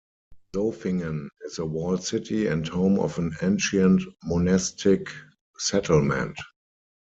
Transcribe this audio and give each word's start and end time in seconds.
Zofingen 0.55 1.27
is 1.45 1.59
a 1.59 1.65
walled 1.67 2.03
city 2.03 2.47
and 2.47 2.67
home 2.67 2.97
of 2.97 3.19
an 3.19 3.35
ancient 3.43 4.01
monastic 4.23 5.09
settlement. 5.59 6.39